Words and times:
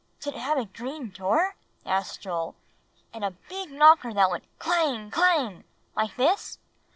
"Did 0.19 0.33
it 0.33 0.39
have 0.39 0.57
a 0.57 0.65
green 0.65 1.11
door?" 1.11 1.55
asked 1.85 2.21
Joel, 2.21 2.55
"and 3.13 3.23
a 3.23 3.29
big 3.49 3.69
knocker 3.71 4.11
that 4.11 4.31
went 4.31 4.45
clang 4.57 5.11
clang 5.11 5.63
like 5.95 6.15
this?" 6.15 6.57